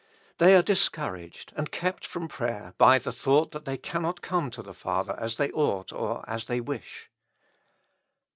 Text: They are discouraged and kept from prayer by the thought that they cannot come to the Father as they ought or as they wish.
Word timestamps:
They 0.39 0.55
are 0.55 0.63
discouraged 0.63 1.53
and 1.55 1.69
kept 1.69 2.07
from 2.07 2.27
prayer 2.27 2.73
by 2.79 2.97
the 2.97 3.11
thought 3.11 3.51
that 3.51 3.65
they 3.65 3.77
cannot 3.77 4.23
come 4.23 4.49
to 4.49 4.63
the 4.63 4.73
Father 4.73 5.15
as 5.19 5.35
they 5.35 5.51
ought 5.51 5.93
or 5.93 6.27
as 6.27 6.45
they 6.45 6.59
wish. 6.59 7.11